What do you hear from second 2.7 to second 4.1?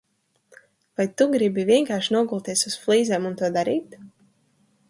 uz flīzēm un to darīt?